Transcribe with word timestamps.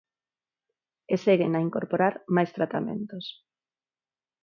E 1.13 1.15
seguen 1.25 1.51
a 1.53 1.63
incorporar 1.67 2.13
máis 2.35 2.49
tratamentos. 2.57 3.25